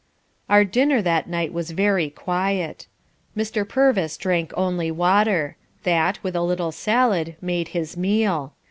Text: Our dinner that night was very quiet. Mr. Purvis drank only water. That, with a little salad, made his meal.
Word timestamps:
Our 0.49 0.65
dinner 0.65 0.99
that 1.03 1.29
night 1.29 1.53
was 1.53 1.69
very 1.69 2.09
quiet. 2.09 2.87
Mr. 3.37 3.69
Purvis 3.69 4.17
drank 4.17 4.51
only 4.57 4.89
water. 4.89 5.57
That, 5.83 6.17
with 6.23 6.35
a 6.35 6.41
little 6.41 6.71
salad, 6.71 7.35
made 7.39 7.67
his 7.67 7.95
meal. 7.95 8.53